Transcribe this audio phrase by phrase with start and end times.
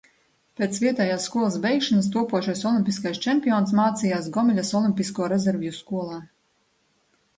[0.59, 6.19] Pēc vietējās skolas beigšanas topošais olimpiskais čempions mācījās Gomeļas olimpisko rezervju skolā.